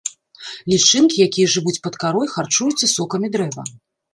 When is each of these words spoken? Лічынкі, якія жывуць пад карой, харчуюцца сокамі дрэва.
Лічынкі, 0.73 1.19
якія 1.27 1.51
жывуць 1.57 1.81
пад 1.85 1.93
карой, 2.05 2.27
харчуюцца 2.35 2.85
сокамі 2.97 3.27
дрэва. 3.37 3.71